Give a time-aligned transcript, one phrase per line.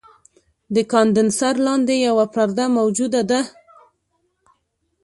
[0.75, 3.39] د کاندنسر لاندې یوه پرده موجوده ده.